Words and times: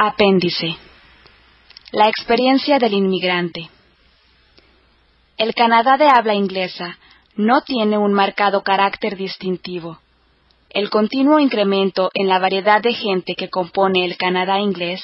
Apéndice. 0.00 0.76
La 1.90 2.06
experiencia 2.06 2.78
del 2.78 2.92
inmigrante. 2.92 3.68
El 5.36 5.52
Canadá 5.54 5.96
de 5.96 6.06
habla 6.06 6.34
inglesa 6.34 6.96
no 7.34 7.62
tiene 7.62 7.98
un 7.98 8.12
marcado 8.12 8.62
carácter 8.62 9.16
distintivo. 9.16 9.98
El 10.70 10.88
continuo 10.88 11.40
incremento 11.40 12.10
en 12.14 12.28
la 12.28 12.38
variedad 12.38 12.80
de 12.80 12.94
gente 12.94 13.34
que 13.34 13.50
compone 13.50 14.04
el 14.04 14.16
Canadá 14.16 14.60
inglés 14.60 15.02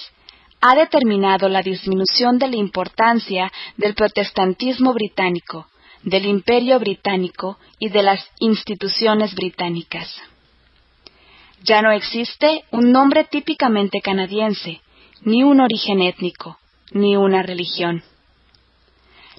ha 0.60 0.76
determinado 0.76 1.48
la 1.48 1.62
disminución 1.62 2.38
de 2.38 2.46
la 2.46 2.56
importancia 2.56 3.50
del 3.76 3.96
protestantismo 3.96 4.92
británico, 4.92 5.66
del 6.04 6.24
imperio 6.24 6.78
británico 6.78 7.58
y 7.80 7.88
de 7.88 8.04
las 8.04 8.24
instituciones 8.38 9.34
británicas. 9.34 10.08
Ya 11.64 11.82
no 11.82 11.90
existe 11.90 12.62
un 12.70 12.92
nombre 12.92 13.24
típicamente 13.24 14.00
canadiense, 14.00 14.82
ni 15.24 15.42
un 15.42 15.60
origen 15.60 16.02
étnico, 16.02 16.58
ni 16.92 17.16
una 17.16 17.42
religión. 17.42 18.02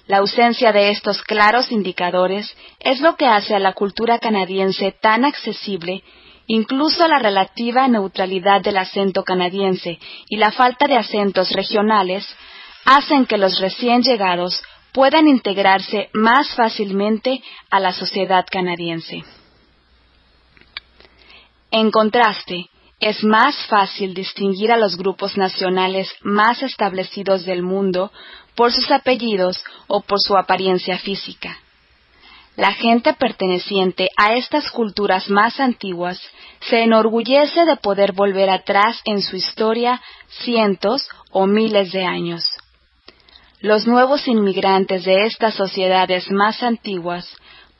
La 0.07 0.17
ausencia 0.17 0.71
de 0.71 0.91
estos 0.91 1.21
claros 1.23 1.71
indicadores 1.71 2.55
es 2.79 3.01
lo 3.01 3.15
que 3.15 3.25
hace 3.25 3.55
a 3.55 3.59
la 3.59 3.73
cultura 3.73 4.19
canadiense 4.19 4.91
tan 4.91 5.25
accesible, 5.25 6.03
incluso 6.47 7.07
la 7.07 7.17
relativa 7.17 7.87
neutralidad 7.87 8.61
del 8.61 8.77
acento 8.77 9.23
canadiense 9.23 9.97
y 10.29 10.37
la 10.37 10.51
falta 10.51 10.85
de 10.87 10.97
acentos 10.97 11.51
regionales 11.51 12.27
hacen 12.85 13.25
que 13.25 13.37
los 13.37 13.59
recién 13.59 14.03
llegados 14.03 14.61
puedan 14.93 15.27
integrarse 15.27 16.09
más 16.13 16.53
fácilmente 16.55 17.41
a 17.71 17.79
la 17.79 17.91
sociedad 17.91 18.45
canadiense. 18.49 19.23
En 21.71 21.89
contraste, 21.89 22.69
es 22.99 23.23
más 23.23 23.55
fácil 23.67 24.13
distinguir 24.13 24.71
a 24.71 24.77
los 24.77 24.95
grupos 24.97 25.37
nacionales 25.37 26.09
más 26.21 26.63
establecidos 26.63 27.45
del 27.45 27.61
mundo 27.61 28.11
por 28.55 28.71
sus 28.71 28.89
apellidos 28.91 29.63
o 29.87 30.01
por 30.01 30.19
su 30.19 30.37
apariencia 30.37 30.97
física. 30.97 31.57
La 32.55 32.71
gente 32.71 33.13
perteneciente 33.13 34.09
a 34.15 34.35
estas 34.35 34.71
culturas 34.71 35.29
más 35.29 35.59
antiguas 35.59 36.21
se 36.61 36.83
enorgullece 36.83 37.65
de 37.65 37.75
poder 37.75 38.13
volver 38.13 38.49
atrás 38.49 39.01
en 39.03 39.21
su 39.21 39.35
historia 39.35 40.01
cientos 40.29 41.05
o 41.31 41.47
miles 41.47 41.91
de 41.91 42.05
años. 42.05 42.45
Los 43.59 43.87
nuevos 43.87 44.25
inmigrantes 44.29 45.03
de 45.03 45.23
estas 45.23 45.55
sociedades 45.55 46.31
más 46.31 46.63
antiguas 46.63 47.29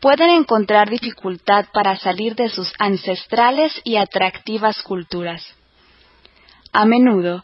pueden 0.05 0.29
encontrar 0.29 0.87
dificultad 0.87 1.65
para 1.73 1.97
salir 1.97 2.35
de 2.35 2.47
sus 2.47 2.71
ancestrales 2.77 3.73
y 3.83 3.95
atractivas 3.95 4.83
culturas. 4.83 5.43
A 6.71 6.85
menudo, 6.85 7.43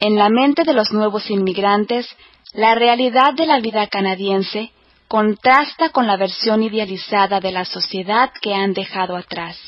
en 0.00 0.16
la 0.16 0.30
mente 0.30 0.64
de 0.64 0.72
los 0.72 0.92
nuevos 0.92 1.28
inmigrantes, 1.30 2.08
la 2.54 2.74
realidad 2.74 3.34
de 3.34 3.44
la 3.44 3.60
vida 3.60 3.86
canadiense 3.88 4.72
contrasta 5.08 5.90
con 5.90 6.06
la 6.06 6.16
versión 6.16 6.62
idealizada 6.62 7.38
de 7.38 7.52
la 7.52 7.66
sociedad 7.66 8.30
que 8.40 8.54
han 8.54 8.72
dejado 8.72 9.14
atrás. 9.14 9.58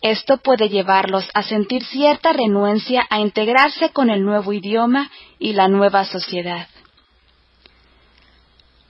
Esto 0.00 0.38
puede 0.38 0.70
llevarlos 0.70 1.28
a 1.34 1.42
sentir 1.42 1.84
cierta 1.84 2.32
renuencia 2.32 3.06
a 3.10 3.20
integrarse 3.20 3.90
con 3.90 4.08
el 4.08 4.24
nuevo 4.24 4.54
idioma 4.54 5.10
y 5.38 5.52
la 5.52 5.68
nueva 5.68 6.06
sociedad. 6.06 6.68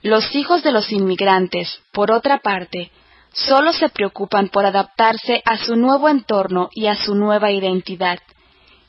Los 0.03 0.35
hijos 0.35 0.61
de 0.63 0.73
los 0.73 0.91
inmigrantes, 0.91 1.81
por 1.93 2.11
otra 2.11 2.39
parte, 2.39 2.91
solo 3.31 3.71
se 3.71 3.87
preocupan 3.87 4.49
por 4.49 4.65
adaptarse 4.65 5.41
a 5.45 5.57
su 5.57 5.77
nuevo 5.77 6.09
entorno 6.09 6.69
y 6.73 6.87
a 6.87 6.95
su 6.97 7.15
nueva 7.15 7.51
identidad, 7.51 8.19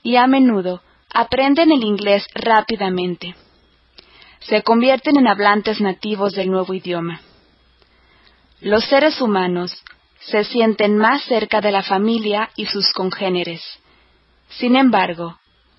y 0.02 0.16
a 0.16 0.26
menudo 0.26 0.82
aprenden 1.12 1.70
el 1.70 1.84
inglés 1.84 2.26
rápidamente. 2.34 3.36
Se 4.40 4.62
convierten 4.62 5.16
en 5.16 5.28
hablantes 5.28 5.80
nativos 5.80 6.32
del 6.32 6.50
nuevo 6.50 6.74
idioma. 6.74 7.20
Los 8.60 8.84
seres 8.86 9.20
humanos 9.20 9.84
se 10.18 10.42
sienten 10.42 10.98
más 10.98 11.22
cerca 11.22 11.60
de 11.60 11.70
la 11.70 11.84
familia 11.84 12.50
y 12.56 12.66
sus 12.66 12.92
congéneres. 12.92 13.62
Sin 14.48 14.74
embargo, 14.74 15.38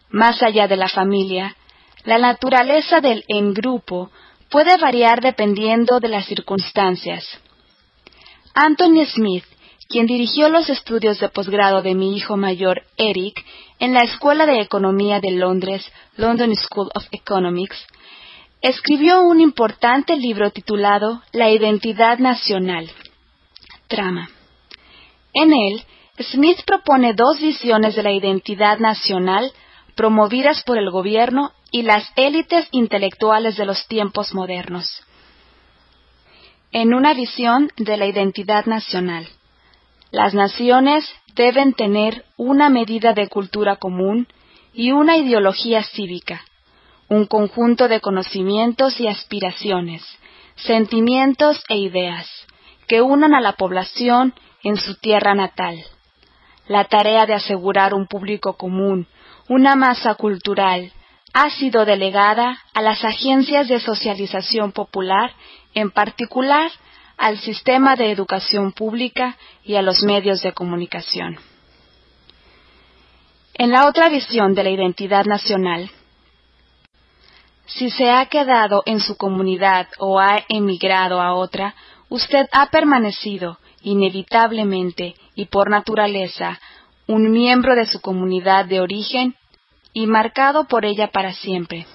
más 0.10 0.42
allá 0.42 0.70
de 0.70 0.78
la 0.78 0.88
familia, 0.88 1.58
la 2.06 2.20
naturaleza 2.20 3.02
del 3.02 3.26
en 3.28 3.54
grupo 3.54 4.12
puede 4.50 4.78
variar 4.78 5.22
dependiendo 5.22 6.00
de 6.00 6.10
las 6.10 6.26
circunstancias. 6.26 7.26
Anthony 8.54 9.06
Smith, 9.06 9.44
quien 9.90 10.06
dirigió 10.06 10.50
los 10.50 10.70
estudios 10.70 11.20
de 11.20 11.30
posgrado 11.30 11.82
de 11.82 11.94
mi 11.94 12.16
hijo 12.16 12.38
mayor, 12.38 12.84
Eric, 12.98 13.46
en 13.80 13.94
la 13.94 14.04
Escuela 14.04 14.46
de 14.46 14.62
Economía 14.62 15.20
de 15.20 15.32
Londres, 15.32 15.92
London 16.16 16.56
School 16.56 16.90
of 16.96 17.06
Economics, 17.12 17.86
escribió 18.62 19.22
un 19.22 19.42
importante 19.42 20.16
libro 20.16 20.50
titulado 20.52 21.22
La 21.34 21.50
identidad 21.52 22.18
nacional. 22.20 22.90
Trama. 23.88 24.30
En 25.34 25.54
él, 25.54 25.84
Smith 26.20 26.60
propone 26.66 27.14
dos 27.14 27.40
visiones 27.40 27.96
de 27.96 28.04
la 28.04 28.12
identidad 28.12 28.80
nacional 28.80 29.52
promovidas 29.96 30.64
por 30.64 30.78
el 30.78 30.90
gobierno 30.90 31.52
y 31.76 31.82
las 31.82 32.10
élites 32.16 32.70
intelectuales 32.72 33.58
de 33.58 33.66
los 33.66 33.86
tiempos 33.88 34.34
modernos. 34.34 34.88
En 36.72 36.94
una 36.94 37.14
visión 37.14 37.70
de 37.76 37.98
la 37.98 38.06
identidad 38.06 38.66
nacional, 38.66 39.28
las 40.10 40.34
naciones 40.34 41.06
deben 41.36 41.74
tener 41.74 42.24
una 42.38 42.70
medida 42.70 43.12
de 43.12 43.28
cultura 43.28 43.76
común 43.76 44.30
y 44.74 44.94
una 44.94 45.18
ideología 45.18 45.84
cívica, 45.84 46.46
un 47.10 47.26
conjunto 47.26 47.90
de 47.90 48.00
conocimientos 48.00 48.98
y 49.02 49.10
aspiraciones, 49.10 50.02
sentimientos 50.56 51.62
e 51.68 51.76
ideas 51.76 52.30
que 52.88 53.02
unan 53.02 53.34
a 53.34 53.42
la 53.42 53.58
población 53.58 54.34
en 54.64 54.78
su 54.78 54.96
tierra 54.96 55.36
natal. 55.36 55.76
La 56.70 56.86
tarea 56.86 57.26
de 57.26 57.34
asegurar 57.34 57.94
un 57.94 58.08
público 58.08 58.54
común, 58.54 59.08
una 59.50 59.76
masa 59.76 60.16
cultural, 60.16 60.94
ha 61.36 61.50
sido 61.50 61.84
delegada 61.84 62.60
a 62.74 62.82
las 62.82 63.04
agencias 63.04 63.68
de 63.68 63.82
socialización 63.82 64.72
popular, 64.72 65.34
en 65.74 65.92
particular 65.92 66.72
al 67.18 67.38
sistema 67.40 67.98
de 67.98 68.10
educación 68.10 68.72
pública 68.72 69.36
y 69.62 69.76
a 69.76 69.82
los 69.82 70.02
medios 70.02 70.42
de 70.42 70.54
comunicación. 70.54 71.38
En 73.54 73.72
la 73.72 73.86
otra 73.86 74.08
visión 74.08 74.54
de 74.54 74.64
la 74.64 74.70
identidad 74.70 75.26
nacional, 75.26 75.92
si 77.66 77.90
se 77.90 78.10
ha 78.10 78.26
quedado 78.28 78.84
en 78.86 79.02
su 79.02 79.18
comunidad 79.18 79.88
o 80.00 80.22
ha 80.22 80.46
emigrado 80.48 81.22
a 81.22 81.34
otra, 81.34 81.76
usted 82.08 82.48
ha 82.54 82.68
permanecido, 82.68 83.60
inevitablemente 83.82 85.16
y 85.36 85.48
por 85.48 85.70
naturaleza, 85.70 86.62
un 87.08 87.30
miembro 87.30 87.76
de 87.76 87.88
su 87.88 88.00
comunidad 88.00 88.68
de 88.68 88.80
origen 88.80 89.36
y 89.96 90.08
marcado 90.08 90.66
por 90.66 90.86
ella 90.86 91.08
para 91.08 91.32
siempre. 91.32 91.88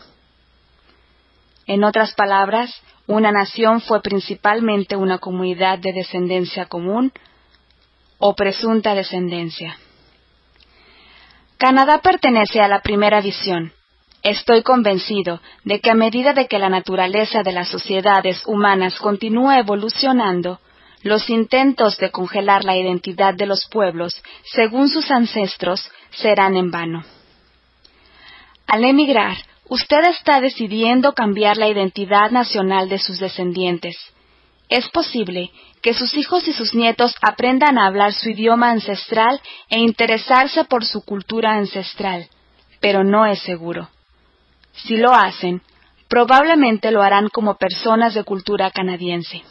En 1.66 1.84
otras 1.84 2.14
palabras, 2.14 2.74
una 3.06 3.30
nación 3.30 3.82
fue 3.82 4.00
principalmente 4.00 4.96
una 4.96 5.18
comunidad 5.18 5.78
de 5.78 5.92
descendencia 5.92 6.64
común 6.64 7.12
o 8.18 8.34
presunta 8.34 8.94
descendencia. 8.94 9.76
Canadá 11.58 11.98
pertenece 11.98 12.62
a 12.62 12.68
la 12.68 12.80
primera 12.80 13.20
visión. 13.20 13.72
Estoy 14.22 14.62
convencido 14.62 15.42
de 15.64 15.80
que 15.80 15.90
a 15.90 15.94
medida 15.94 16.32
de 16.32 16.48
que 16.48 16.58
la 16.58 16.70
naturaleza 16.70 17.42
de 17.42 17.52
las 17.52 17.68
sociedades 17.68 18.42
humanas 18.46 18.98
continúa 18.98 19.58
evolucionando, 19.58 20.58
los 21.02 21.28
intentos 21.28 21.98
de 21.98 22.10
congelar 22.10 22.64
la 22.64 22.76
identidad 22.76 23.34
de 23.34 23.46
los 23.46 23.66
pueblos 23.70 24.22
según 24.54 24.88
sus 24.88 25.10
ancestros 25.10 25.90
serán 26.12 26.56
en 26.56 26.70
vano. 26.70 27.04
Al 28.72 28.84
emigrar, 28.84 29.36
usted 29.68 30.04
está 30.04 30.40
decidiendo 30.40 31.12
cambiar 31.12 31.56
la 31.56 31.66
identidad 31.66 32.30
nacional 32.30 32.88
de 32.88 33.00
sus 33.00 33.18
descendientes. 33.18 33.96
Es 34.68 34.88
posible 34.90 35.50
que 35.82 35.92
sus 35.92 36.14
hijos 36.14 36.46
y 36.46 36.52
sus 36.52 36.72
nietos 36.72 37.16
aprendan 37.20 37.78
a 37.78 37.88
hablar 37.88 38.12
su 38.12 38.30
idioma 38.30 38.70
ancestral 38.70 39.40
e 39.70 39.80
interesarse 39.80 40.62
por 40.66 40.84
su 40.84 41.04
cultura 41.04 41.54
ancestral, 41.54 42.28
pero 42.78 43.02
no 43.02 43.26
es 43.26 43.40
seguro. 43.40 43.88
Si 44.72 44.96
lo 44.96 45.12
hacen, 45.12 45.62
probablemente 46.06 46.92
lo 46.92 47.02
harán 47.02 47.28
como 47.28 47.56
personas 47.56 48.14
de 48.14 48.22
cultura 48.22 48.70
canadiense. 48.70 49.42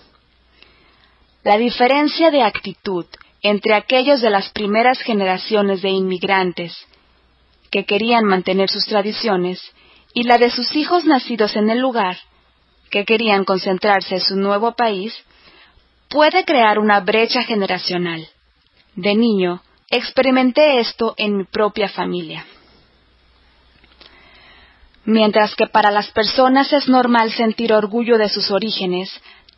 La 1.43 1.57
diferencia 1.57 2.31
de 2.31 2.41
actitud 2.41 3.05
entre 3.41 3.73
aquellos 3.73 4.21
de 4.21 4.29
las 4.29 4.49
primeras 4.51 5.01
generaciones 5.01 5.81
de 5.81 5.89
inmigrantes 5.89 6.87
que 7.71 7.85
querían 7.85 8.25
mantener 8.25 8.69
sus 8.69 8.85
tradiciones, 8.85 9.61
y 10.13 10.23
la 10.23 10.37
de 10.37 10.49
sus 10.49 10.75
hijos 10.75 11.05
nacidos 11.05 11.55
en 11.55 11.69
el 11.69 11.79
lugar, 11.79 12.17
que 12.89 13.05
querían 13.05 13.45
concentrarse 13.45 14.15
en 14.15 14.21
su 14.21 14.35
nuevo 14.35 14.73
país, 14.75 15.13
puede 16.09 16.43
crear 16.43 16.79
una 16.79 16.99
brecha 17.01 17.43
generacional. 17.43 18.27
De 18.95 19.15
niño, 19.15 19.61
experimenté 19.89 20.79
esto 20.79 21.13
en 21.17 21.37
mi 21.37 21.43
propia 21.45 21.89
familia. 21.89 22.45
Mientras 25.05 25.55
que 25.55 25.67
para 25.67 25.91
las 25.91 26.11
personas 26.11 26.71
es 26.73 26.87
normal 26.87 27.31
sentir 27.31 27.73
orgullo 27.73 28.17
de 28.17 28.29
sus 28.29 28.51
orígenes, 28.51 29.09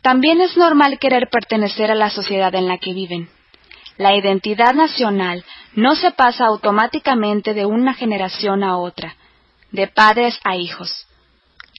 también 0.02 0.40
es 0.40 0.56
normal 0.56 0.98
querer 0.98 1.28
pertenecer 1.30 1.90
a 1.90 1.94
la 1.94 2.10
sociedad 2.10 2.54
en 2.54 2.68
la 2.68 2.78
que 2.78 2.92
viven. 2.92 3.28
La 3.98 4.16
identidad 4.16 4.74
nacional 4.74 5.44
no 5.74 5.94
se 5.94 6.10
pasa 6.10 6.46
automáticamente 6.46 7.54
de 7.54 7.66
una 7.66 7.94
generación 7.94 8.62
a 8.62 8.76
otra, 8.76 9.16
de 9.70 9.88
padres 9.88 10.38
a 10.44 10.56
hijos. 10.56 11.06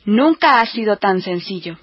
Nunca 0.05 0.59
ha 0.59 0.65
sido 0.65 0.97
tan 0.97 1.21
sencillo. 1.21 1.77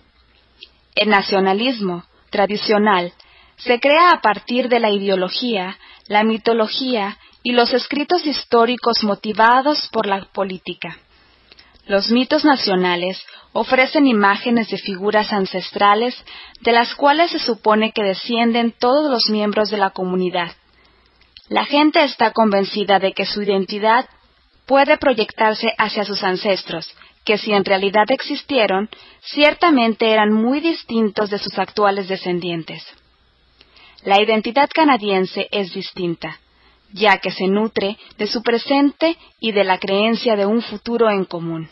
El 0.95 1.09
nacionalismo 1.09 2.05
tradicional 2.31 3.13
se 3.57 3.79
crea 3.79 4.11
a 4.11 4.21
partir 4.21 4.69
de 4.69 4.81
la 4.81 4.91
ideología, 4.91 5.79
la 6.07 6.25
mitología 6.25 7.19
y 7.43 7.53
los 7.53 7.73
escritos 7.73 8.27
históricos 8.27 9.03
motivados 9.03 9.89
por 9.93 10.07
la 10.07 10.25
política. 10.33 10.99
Los 11.87 12.11
mitos 12.11 12.45
nacionales 12.45 13.25
ofrecen 13.53 14.07
imágenes 14.07 14.69
de 14.69 14.79
figuras 14.79 15.33
ancestrales 15.33 16.15
de 16.61 16.73
las 16.73 16.95
cuales 16.95 17.31
se 17.31 17.39
supone 17.39 17.93
que 17.93 18.03
descienden 18.03 18.73
todos 18.73 19.11
los 19.11 19.29
miembros 19.31 19.71
de 19.71 19.79
la 19.79 19.91
comunidad. 19.91 20.53
La 21.51 21.65
gente 21.65 22.05
está 22.05 22.31
convencida 22.31 23.01
de 23.01 23.13
que 23.13 23.27
su 23.27 23.43
identidad 23.43 24.09
puede 24.67 24.97
proyectarse 24.99 25.73
hacia 25.79 26.05
sus 26.05 26.23
ancestros, 26.23 26.87
que 27.25 27.39
si 27.39 27.53
en 27.53 27.65
realidad 27.65 28.05
existieron, 28.09 28.89
ciertamente 29.21 30.13
eran 30.13 30.33
muy 30.33 30.61
distintos 30.61 31.29
de 31.29 31.39
sus 31.39 31.59
actuales 31.59 32.07
descendientes. 32.07 32.87
La 34.05 34.23
identidad 34.23 34.71
canadiense 34.73 35.49
es 35.51 35.75
distinta, 35.75 36.39
ya 36.93 37.19
que 37.19 37.33
se 37.33 37.49
nutre 37.49 37.99
de 38.17 38.29
su 38.29 38.45
presente 38.45 39.19
y 39.41 39.51
de 39.51 39.65
la 39.65 39.79
creencia 39.79 40.37
de 40.37 40.47
un 40.47 40.63
futuro 40.63 41.11
en 41.11 41.25
común. 41.25 41.69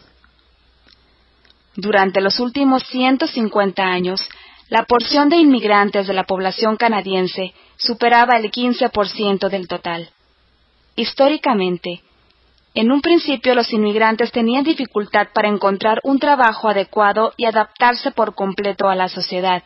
Durante 1.77 2.21
los 2.21 2.41
últimos 2.41 2.83
150 2.89 3.81
años, 3.81 4.21
la 4.69 4.85
porción 4.85 5.29
de 5.29 5.37
inmigrantes 5.37 6.07
de 6.07 6.13
la 6.13 6.25
población 6.25 6.77
canadiense 6.77 7.55
superaba 7.77 8.37
el 8.37 8.51
15% 8.51 9.49
del 9.49 9.67
total. 9.67 10.11
Históricamente, 10.95 12.03
en 12.75 12.93
un 12.93 13.01
principio 13.01 13.55
los 13.55 13.73
inmigrantes 13.73 14.31
tenían 14.31 14.65
dificultad 14.65 15.29
para 15.33 15.49
encontrar 15.49 16.01
un 16.05 16.19
trabajo 16.19 16.69
adecuado 16.69 17.33
y 17.37 17.47
adaptarse 17.47 18.11
por 18.11 18.35
completo 18.35 18.89
a 18.89 18.95
la 18.95 19.09
sociedad. 19.09 19.63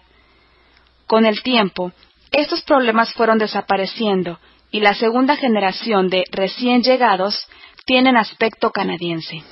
Con 1.07 1.27
el 1.27 1.43
tiempo, 1.43 1.93
estos 2.31 2.63
problemas 2.63 3.13
fueron 3.13 3.39
desapareciendo 3.39 4.39
y 4.71 4.81
la 4.81 4.95
segunda 4.95 5.37
generación 5.37 6.09
de 6.09 6.25
recién 6.31 6.83
llegados 6.83 7.47
tienen 7.85 8.17
aspecto 8.17 8.71
canadiense. 8.71 9.43